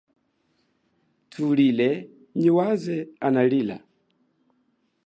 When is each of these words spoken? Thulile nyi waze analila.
Thulile 1.31 1.89
nyi 2.39 2.49
waze 2.57 2.97
analila. 3.25 3.77